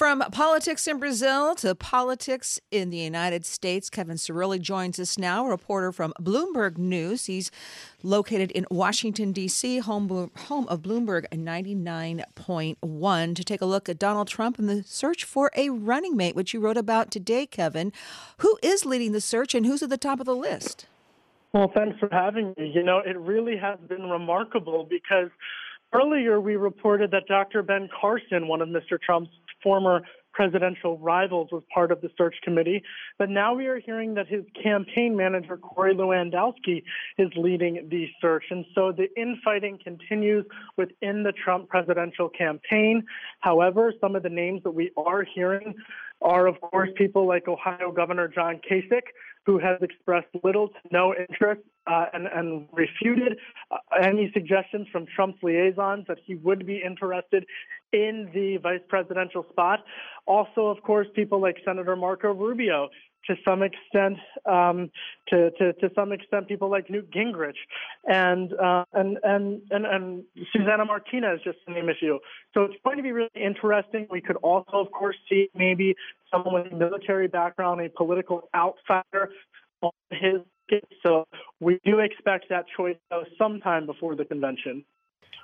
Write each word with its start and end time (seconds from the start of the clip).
From 0.00 0.24
politics 0.32 0.88
in 0.88 0.98
Brazil 0.98 1.54
to 1.56 1.74
politics 1.74 2.58
in 2.70 2.88
the 2.88 2.96
United 2.96 3.44
States, 3.44 3.90
Kevin 3.90 4.16
Cirilli 4.16 4.58
joins 4.58 4.98
us 4.98 5.18
now, 5.18 5.46
reporter 5.46 5.92
from 5.92 6.14
Bloomberg 6.18 6.78
News. 6.78 7.26
He's 7.26 7.50
located 8.02 8.50
in 8.52 8.66
Washington, 8.70 9.32
D.C., 9.32 9.80
home, 9.80 10.30
home 10.34 10.66
of 10.68 10.80
Bloomberg 10.80 11.28
99.1, 11.28 13.36
to 13.36 13.44
take 13.44 13.60
a 13.60 13.66
look 13.66 13.90
at 13.90 13.98
Donald 13.98 14.28
Trump 14.28 14.58
and 14.58 14.70
the 14.70 14.82
search 14.84 15.24
for 15.24 15.50
a 15.54 15.68
running 15.68 16.16
mate, 16.16 16.34
which 16.34 16.54
you 16.54 16.60
wrote 16.60 16.78
about 16.78 17.10
today, 17.10 17.44
Kevin. 17.44 17.92
Who 18.38 18.58
is 18.62 18.86
leading 18.86 19.12
the 19.12 19.20
search 19.20 19.54
and 19.54 19.66
who's 19.66 19.82
at 19.82 19.90
the 19.90 19.98
top 19.98 20.18
of 20.18 20.24
the 20.24 20.34
list? 20.34 20.86
Well, 21.52 21.70
thanks 21.74 21.98
for 21.98 22.08
having 22.10 22.54
me. 22.56 22.72
You 22.74 22.84
know, 22.84 23.02
it 23.04 23.18
really 23.18 23.58
has 23.58 23.78
been 23.86 24.08
remarkable 24.08 24.86
because 24.88 25.28
earlier 25.92 26.40
we 26.40 26.56
reported 26.56 27.10
that 27.12 27.26
Dr. 27.26 27.62
Ben 27.62 27.88
Carson, 28.00 28.48
one 28.48 28.60
of 28.60 28.68
Mr. 28.68 29.00
Trump's 29.00 29.30
former 29.62 30.02
presidential 30.32 30.96
rivals 30.98 31.48
was 31.50 31.62
part 31.74 31.90
of 31.90 32.00
the 32.00 32.10
search 32.16 32.36
committee. 32.42 32.82
But 33.18 33.30
now 33.30 33.54
we 33.54 33.66
are 33.66 33.78
hearing 33.78 34.14
that 34.14 34.28
his 34.28 34.44
campaign 34.62 35.16
manager, 35.16 35.56
Corey 35.56 35.94
Lewandowski, 35.94 36.82
is 37.18 37.28
leading 37.36 37.88
the 37.90 38.08
search. 38.20 38.44
And 38.50 38.64
so 38.74 38.92
the 38.92 39.08
infighting 39.20 39.78
continues 39.82 40.46
within 40.76 41.24
the 41.24 41.32
Trump 41.32 41.68
presidential 41.68 42.28
campaign. 42.28 43.04
However, 43.40 43.92
some 44.00 44.16
of 44.16 44.22
the 44.22 44.28
names 44.28 44.62
that 44.62 44.70
we 44.70 44.92
are 44.96 45.24
hearing 45.24 45.74
are, 46.22 46.46
of 46.46 46.60
course, 46.60 46.90
people 46.96 47.26
like 47.26 47.48
Ohio 47.48 47.92
Governor 47.92 48.28
John 48.28 48.60
Kasich, 48.68 49.08
who 49.46 49.58
has 49.58 49.78
expressed 49.80 50.28
little 50.44 50.68
to 50.68 50.74
no 50.92 51.14
interest 51.14 51.62
uh, 51.86 52.06
and, 52.12 52.26
and, 52.26 52.68
refuted 52.72 53.38
uh, 53.70 53.76
any 54.00 54.30
suggestions 54.34 54.86
from 54.92 55.06
Trump's 55.16 55.42
liaisons 55.42 56.04
that 56.08 56.18
he 56.24 56.34
would 56.36 56.66
be 56.66 56.82
interested 56.84 57.44
in 57.92 58.30
the 58.34 58.58
vice 58.62 58.82
presidential 58.88 59.46
spot. 59.50 59.80
Also, 60.26 60.66
of 60.66 60.82
course, 60.82 61.06
people 61.14 61.40
like 61.40 61.56
Senator 61.64 61.96
Marco 61.96 62.32
Rubio, 62.32 62.90
to 63.26 63.36
some 63.44 63.62
extent, 63.62 64.18
um, 64.46 64.90
to, 65.28 65.50
to, 65.52 65.72
to 65.74 65.90
some 65.94 66.12
extent, 66.12 66.48
people 66.48 66.70
like 66.70 66.90
Newt 66.90 67.10
Gingrich 67.10 67.52
and, 68.06 68.52
uh, 68.54 68.84
and, 68.92 69.18
and, 69.22 69.62
and, 69.70 69.86
and 69.86 70.24
Susana 70.52 70.84
Martinez, 70.84 71.40
just 71.44 71.58
to 71.66 71.72
name 71.72 71.88
a 71.88 71.94
few. 71.94 72.18
So 72.54 72.64
it's 72.64 72.74
going 72.84 72.96
to 72.96 73.02
be 73.02 73.12
really 73.12 73.30
interesting. 73.34 74.06
We 74.10 74.20
could 74.20 74.36
also, 74.36 74.78
of 74.78 74.90
course, 74.92 75.16
see 75.28 75.48
maybe 75.54 75.94
someone 76.32 76.54
with 76.54 76.72
a 76.72 76.76
military 76.76 77.28
background, 77.28 77.80
a 77.80 77.88
political 77.90 78.48
outsider 78.54 79.30
on 79.82 79.92
his 80.10 80.40
so 81.04 81.26
we 81.60 81.80
do 81.84 81.98
expect 81.98 82.46
that 82.50 82.64
choice 82.76 82.96
sometime 83.38 83.86
before 83.86 84.14
the 84.14 84.24
convention. 84.24 84.84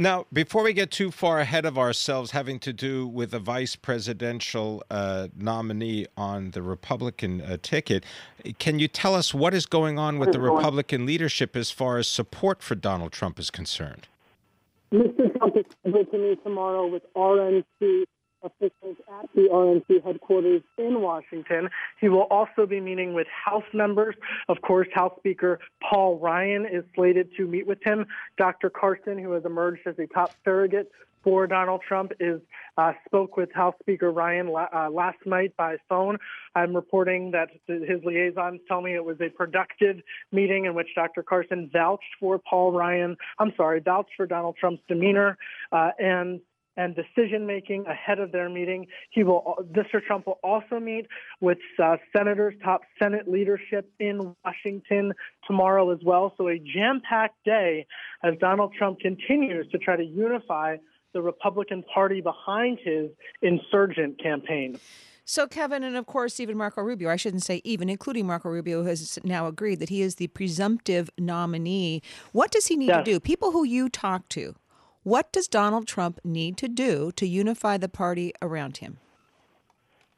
Now, 0.00 0.26
before 0.32 0.62
we 0.62 0.72
get 0.74 0.92
too 0.92 1.10
far 1.10 1.40
ahead 1.40 1.64
of 1.64 1.76
ourselves, 1.76 2.30
having 2.30 2.60
to 2.60 2.72
do 2.72 3.08
with 3.08 3.32
the 3.32 3.40
vice 3.40 3.74
presidential 3.74 4.84
uh, 4.90 5.26
nominee 5.36 6.06
on 6.16 6.52
the 6.52 6.62
Republican 6.62 7.40
uh, 7.40 7.56
ticket, 7.60 8.04
can 8.60 8.78
you 8.78 8.86
tell 8.86 9.16
us 9.16 9.34
what 9.34 9.54
is 9.54 9.66
going 9.66 9.98
on 9.98 10.20
with 10.20 10.30
the 10.30 10.38
Republican 10.40 11.04
leadership 11.04 11.56
as 11.56 11.72
far 11.72 11.98
as 11.98 12.06
support 12.06 12.62
for 12.62 12.76
Donald 12.76 13.10
Trump 13.10 13.40
is 13.40 13.50
concerned? 13.50 14.06
Mr. 14.92 15.36
Trump 15.36 15.56
is 15.56 15.64
scheduled 15.80 16.10
to 16.12 16.18
meet 16.18 16.44
tomorrow 16.44 16.86
with 16.86 17.02
RNC 17.14 18.04
officials 18.42 18.96
at 19.20 19.28
the 19.34 19.48
RNC 19.52 20.04
headquarters 20.04 20.62
in 20.76 21.00
Washington. 21.00 21.68
He 22.00 22.08
will 22.08 22.22
also 22.30 22.66
be 22.66 22.80
meeting 22.80 23.14
with 23.14 23.26
House 23.28 23.64
members. 23.72 24.14
Of 24.48 24.60
course, 24.62 24.88
House 24.94 25.14
Speaker 25.18 25.60
Paul 25.88 26.18
Ryan 26.18 26.66
is 26.66 26.84
slated 26.94 27.30
to 27.36 27.46
meet 27.46 27.66
with 27.66 27.82
him. 27.82 28.06
Dr. 28.36 28.70
Carson, 28.70 29.18
who 29.18 29.32
has 29.32 29.44
emerged 29.44 29.86
as 29.86 29.98
a 29.98 30.06
top 30.06 30.32
surrogate 30.44 30.90
for 31.24 31.46
Donald 31.46 31.82
Trump, 31.86 32.12
is 32.20 32.40
uh, 32.76 32.92
spoke 33.04 33.36
with 33.36 33.52
House 33.52 33.74
Speaker 33.80 34.12
Ryan 34.12 34.48
la- 34.48 34.68
uh, 34.72 34.88
last 34.88 35.18
night 35.26 35.52
by 35.56 35.76
phone. 35.88 36.16
I'm 36.54 36.74
reporting 36.74 37.32
that 37.32 37.50
his 37.66 38.04
liaisons 38.04 38.60
tell 38.68 38.80
me 38.80 38.94
it 38.94 39.04
was 39.04 39.20
a 39.20 39.28
productive 39.28 39.96
meeting 40.30 40.66
in 40.66 40.74
which 40.74 40.88
Dr. 40.94 41.22
Carson 41.22 41.68
vouched 41.72 42.14
for 42.20 42.38
Paul 42.38 42.72
Ryan. 42.72 43.16
I'm 43.38 43.52
sorry, 43.56 43.80
vouched 43.80 44.12
for 44.16 44.26
Donald 44.26 44.56
Trump's 44.58 44.82
demeanor 44.88 45.36
uh, 45.72 45.90
and 45.98 46.40
and 46.78 46.94
decision 46.94 47.44
making 47.44 47.84
ahead 47.86 48.20
of 48.20 48.32
their 48.32 48.48
meeting. 48.48 48.86
He 49.10 49.24
will, 49.24 49.56
Mr. 49.72 50.00
Trump 50.00 50.26
will 50.26 50.38
also 50.44 50.78
meet 50.80 51.06
with 51.40 51.58
uh, 51.82 51.96
senators, 52.16 52.54
top 52.64 52.82
Senate 53.02 53.28
leadership 53.28 53.90
in 53.98 54.34
Washington 54.44 55.12
tomorrow 55.46 55.90
as 55.90 55.98
well. 56.04 56.32
So 56.38 56.48
a 56.48 56.58
jam-packed 56.58 57.44
day 57.44 57.86
as 58.22 58.34
Donald 58.40 58.72
Trump 58.78 59.00
continues 59.00 59.68
to 59.72 59.78
try 59.78 59.96
to 59.96 60.04
unify 60.04 60.76
the 61.12 61.20
Republican 61.20 61.82
Party 61.92 62.20
behind 62.20 62.78
his 62.82 63.10
insurgent 63.42 64.22
campaign. 64.22 64.78
So, 65.24 65.46
Kevin, 65.46 65.82
and 65.82 65.96
of 65.96 66.06
course, 66.06 66.40
even 66.40 66.56
Marco 66.56 66.80
Rubio, 66.80 67.10
I 67.10 67.16
shouldn't 67.16 67.42
say 67.42 67.60
even, 67.64 67.90
including 67.90 68.26
Marco 68.26 68.48
Rubio, 68.48 68.84
has 68.84 69.18
now 69.24 69.46
agreed 69.46 69.80
that 69.80 69.90
he 69.90 70.00
is 70.00 70.14
the 70.14 70.28
presumptive 70.28 71.10
nominee. 71.18 72.02
What 72.32 72.50
does 72.50 72.68
he 72.68 72.76
need 72.76 72.88
yes. 72.88 73.04
to 73.04 73.12
do? 73.12 73.20
People 73.20 73.50
who 73.50 73.64
you 73.64 73.90
talk 73.90 74.26
to, 74.30 74.54
what 75.08 75.32
does 75.32 75.48
Donald 75.48 75.86
Trump 75.86 76.20
need 76.22 76.56
to 76.58 76.68
do 76.68 77.10
to 77.12 77.26
unify 77.26 77.78
the 77.78 77.88
party 77.88 78.32
around 78.42 78.78
him? 78.78 78.98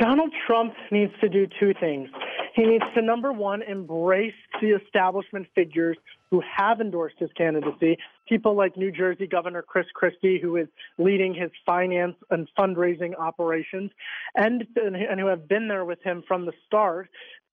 Donald 0.00 0.32
Trump 0.46 0.72
needs 0.90 1.12
to 1.20 1.28
do 1.28 1.46
two 1.60 1.74
things. 1.80 2.08
He 2.54 2.64
needs 2.64 2.84
to, 2.94 3.02
number 3.02 3.32
one, 3.32 3.62
embrace 3.62 4.34
the 4.60 4.68
establishment 4.68 5.46
figures 5.54 5.96
who 6.30 6.40
have 6.56 6.80
endorsed 6.80 7.16
his 7.18 7.30
candidacy. 7.36 7.98
People 8.28 8.56
like 8.56 8.76
New 8.76 8.90
Jersey 8.90 9.26
Governor 9.26 9.62
Chris 9.62 9.86
Christie, 9.94 10.38
who 10.40 10.56
is 10.56 10.68
leading 10.98 11.34
his 11.34 11.50
finance 11.66 12.16
and 12.30 12.48
fundraising 12.58 13.14
operations, 13.18 13.90
and, 14.34 14.66
and 14.76 15.20
who 15.20 15.26
have 15.26 15.48
been 15.48 15.68
there 15.68 15.84
with 15.84 16.02
him 16.02 16.22
from 16.26 16.46
the 16.46 16.52
start, 16.66 17.08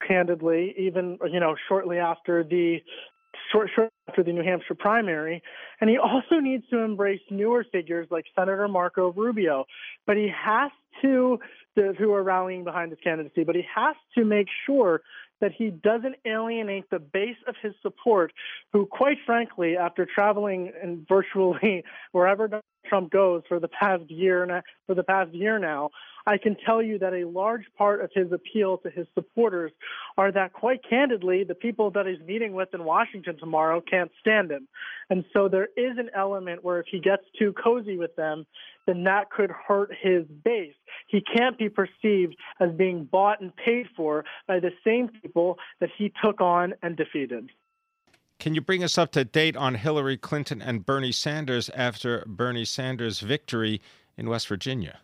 candidly, 0.07 0.73
even, 0.77 1.17
you 1.31 1.39
know, 1.39 1.55
shortly 1.67 1.97
after 1.97 2.43
the 2.43 2.77
short, 3.51 3.69
short 3.75 3.89
after 4.07 4.23
the 4.23 4.31
New 4.31 4.43
Hampshire 4.43 4.75
primary. 4.75 5.41
And 5.81 5.89
he 5.89 5.97
also 5.97 6.39
needs 6.39 6.63
to 6.69 6.79
embrace 6.79 7.21
newer 7.29 7.65
figures 7.71 8.07
like 8.11 8.25
Senator 8.35 8.67
Marco 8.67 9.11
Rubio. 9.11 9.65
But 10.05 10.17
he 10.17 10.31
has 10.35 10.71
to, 11.01 11.39
who 11.75 12.13
are 12.13 12.23
rallying 12.23 12.63
behind 12.63 12.91
his 12.91 12.99
candidacy, 13.03 13.43
but 13.43 13.55
he 13.55 13.63
has 13.73 13.95
to 14.17 14.23
make 14.23 14.47
sure 14.65 15.01
that 15.41 15.51
he 15.51 15.69
doesn't 15.69 16.15
alienate 16.25 16.89
the 16.89 16.99
base 16.99 17.35
of 17.47 17.55
his 17.61 17.73
support, 17.81 18.31
who, 18.71 18.85
quite 18.85 19.17
frankly, 19.25 19.75
after 19.77 20.05
traveling 20.05 20.71
and 20.81 21.05
virtually 21.07 21.83
wherever 22.13 22.61
Trump 22.87 23.11
goes 23.11 23.43
for 23.47 23.59
the 23.59 23.67
past 23.67 24.09
year 24.09 24.43
and 24.43 24.63
for 24.87 24.95
the 24.95 25.03
past 25.03 25.33
year 25.33 25.59
now, 25.59 25.89
I 26.27 26.37
can 26.37 26.55
tell 26.65 26.81
you 26.81 26.97
that 26.99 27.13
a 27.13 27.27
large 27.27 27.65
part 27.77 28.01
of 28.01 28.09
his 28.13 28.31
appeal 28.31 28.77
to 28.79 28.89
his 28.89 29.05
supporters 29.13 29.71
are 30.17 30.31
that, 30.31 30.53
quite 30.53 30.81
candidly, 30.87 31.43
the 31.43 31.53
people 31.53 31.91
that 31.91 32.07
he's 32.07 32.25
meeting 32.25 32.53
with 32.53 32.73
in 32.73 32.83
Washington 32.83 33.37
tomorrow 33.37 33.81
can't 33.81 34.11
stand 34.19 34.51
him. 34.51 34.67
And 35.09 35.23
so 35.33 35.47
there 35.47 35.69
is 35.77 35.97
an 35.97 36.09
element 36.15 36.63
where 36.63 36.79
if 36.79 36.87
he 36.89 36.99
gets 36.99 37.23
too 37.37 37.53
cozy 37.53 37.97
with 37.97 38.15
them, 38.15 38.45
then 38.87 39.03
that 39.03 39.29
could 39.29 39.51
hurt 39.51 39.91
his 40.01 40.25
base. 40.43 40.73
He 41.07 41.21
can't 41.21 41.57
be 41.57 41.69
perceived 41.69 42.35
as 42.59 42.71
being 42.71 43.05
bought 43.05 43.41
and 43.41 43.55
paid 43.55 43.87
for 43.95 44.25
by 44.47 44.59
the 44.59 44.71
same 44.83 45.09
people 45.21 45.57
that 45.79 45.89
he 45.95 46.11
took 46.23 46.41
on 46.41 46.73
and 46.81 46.97
defeated. 46.97 47.51
Can 48.39 48.53
you 48.53 48.61
bring 48.61 48.83
us 48.83 48.97
up 48.97 49.11
to 49.13 49.23
date 49.23 49.55
on 49.55 49.75
Hillary 49.75 50.17
Clinton 50.17 50.61
and 50.61 50.85
Bernie 50.85 51.11
Sanders 51.11 51.69
after 51.69 52.23
Bernie 52.27 52.65
Sanders' 52.65 53.19
victory 53.19 53.81
in 54.17 54.27
West 54.27 54.47
Virginia? 54.47 54.99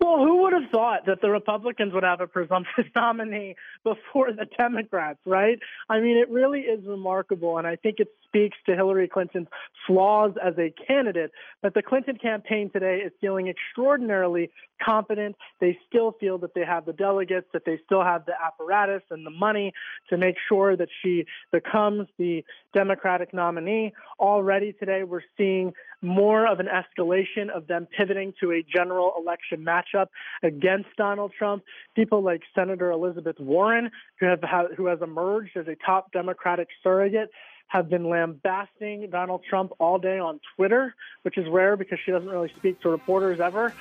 Well, 0.00 0.18
who 0.18 0.42
would 0.42 0.52
have 0.52 0.70
thought 0.70 1.06
that 1.06 1.20
the 1.22 1.30
Republicans 1.30 1.94
would 1.94 2.02
have 2.02 2.20
a 2.20 2.26
presumptive 2.26 2.86
nominee 2.94 3.56
before 3.82 4.32
the 4.32 4.46
Democrats, 4.58 5.18
right? 5.24 5.58
I 5.88 6.00
mean, 6.00 6.18
it 6.18 6.28
really 6.28 6.60
is 6.60 6.84
remarkable, 6.86 7.58
and 7.58 7.66
I 7.66 7.76
think 7.76 7.96
it 7.98 8.08
speaks 8.26 8.58
to 8.66 8.74
Hillary 8.74 9.08
Clinton's 9.08 9.48
flaws 9.86 10.32
as 10.42 10.54
a 10.58 10.72
candidate. 10.86 11.32
But 11.62 11.74
the 11.74 11.82
Clinton 11.82 12.16
campaign 12.16 12.70
today 12.70 12.98
is 12.98 13.12
feeling 13.20 13.48
extraordinarily 13.48 14.50
confident. 14.82 15.36
They 15.60 15.78
still 15.88 16.12
feel 16.20 16.38
that 16.38 16.54
they 16.54 16.64
have 16.64 16.84
the 16.84 16.92
delegates, 16.92 17.46
that 17.52 17.64
they 17.64 17.80
still 17.86 18.04
have 18.04 18.26
the 18.26 18.34
apparatus 18.34 19.02
and 19.10 19.24
the 19.24 19.30
money 19.30 19.72
to 20.10 20.18
make 20.18 20.36
sure 20.48 20.76
that 20.76 20.88
she 21.02 21.24
becomes 21.52 22.08
the 22.18 22.44
Democratic 22.74 23.32
nominee. 23.32 23.94
Already 24.20 24.72
today, 24.74 25.04
we're 25.04 25.22
seeing 25.38 25.72
more 26.02 26.46
of 26.46 26.60
an 26.60 26.66
escalation 26.66 27.48
of 27.48 27.66
them 27.66 27.86
pivoting 27.96 28.32
to 28.40 28.52
a 28.52 28.62
general 28.62 29.12
election 29.18 29.64
matchup 29.64 30.06
against 30.42 30.88
Donald 30.96 31.32
Trump. 31.36 31.62
People 31.94 32.22
like 32.22 32.42
Senator 32.54 32.90
Elizabeth 32.90 33.38
Warren, 33.38 33.90
who, 34.20 34.26
have, 34.26 34.42
who 34.76 34.86
has 34.86 35.00
emerged 35.02 35.56
as 35.56 35.66
a 35.68 35.76
top 35.84 36.12
Democratic 36.12 36.68
surrogate, 36.82 37.30
have 37.68 37.88
been 37.88 38.08
lambasting 38.08 39.08
Donald 39.10 39.42
Trump 39.48 39.72
all 39.78 39.98
day 39.98 40.18
on 40.18 40.40
Twitter, 40.54 40.94
which 41.22 41.36
is 41.36 41.46
rare 41.48 41.76
because 41.76 41.98
she 42.04 42.12
doesn't 42.12 42.28
really 42.28 42.52
speak 42.56 42.80
to 42.80 42.88
reporters 42.88 43.40
ever. 43.40 43.72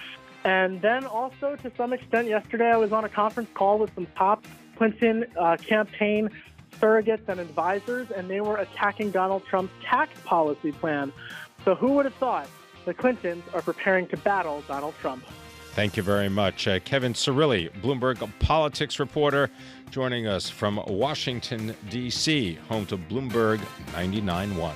And 0.43 0.81
then 0.81 1.05
also, 1.05 1.55
to 1.55 1.71
some 1.75 1.93
extent, 1.93 2.27
yesterday 2.27 2.71
I 2.71 2.77
was 2.77 2.91
on 2.91 3.03
a 3.03 3.09
conference 3.09 3.49
call 3.53 3.79
with 3.79 3.93
some 3.95 4.07
top 4.15 4.45
Clinton 4.77 5.25
uh, 5.39 5.57
campaign 5.57 6.29
surrogates 6.85 7.27
and 7.27 7.39
advisors, 7.39 8.11
and 8.11 8.29
they 8.29 8.41
were 8.41 8.57
attacking 8.57 9.09
Donald 9.09 9.43
Trump's 9.45 9.73
tax 9.83 10.19
policy 10.23 10.71
plan. 10.71 11.11
So 11.63 11.73
who 11.73 11.93
would 11.93 12.05
have 12.05 12.13
thought 12.15 12.47
the 12.85 12.93
Clintons 12.93 13.43
are 13.53 13.61
preparing 13.61 14.07
to 14.09 14.17
battle 14.17 14.63
Donald 14.67 14.93
Trump? 15.01 15.23
Thank 15.71 15.97
you 15.97 16.03
very 16.03 16.29
much. 16.29 16.67
Uh, 16.67 16.79
Kevin 16.79 17.13
Cirilli, 17.13 17.69
Bloomberg 17.81 18.29
politics 18.39 18.99
reporter, 18.99 19.49
joining 19.89 20.27
us 20.27 20.49
from 20.49 20.81
Washington, 20.87 21.75
D.C., 21.89 22.53
home 22.69 22.85
to 22.85 22.97
Bloomberg 22.97 23.59
99.1. 23.93 24.73